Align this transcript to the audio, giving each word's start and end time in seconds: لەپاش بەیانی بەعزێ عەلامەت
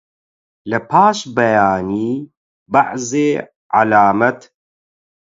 لەپاش 0.69 1.19
بەیانی 1.35 2.11
بەعزێ 2.71 3.29
عەلامەت 3.75 4.39